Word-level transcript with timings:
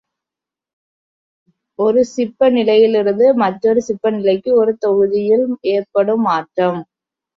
ஒரு 1.79 2.01
சிப்ப 2.13 2.49
நிலையிலிருந்து 2.49 3.27
மற்றொரு 3.35 3.81
சிப்ப 3.81 4.11
நிலைக்கு 4.11 4.51
ஒரு 4.55 4.73
தொகுதியில் 4.77 5.45
ஏற்படும் 5.73 6.25
மாற்றம். 6.29 6.81